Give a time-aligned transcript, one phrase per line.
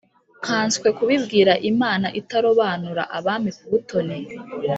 [0.41, 4.17] nkanswe kubibwira imana itarobanura abami ku butoni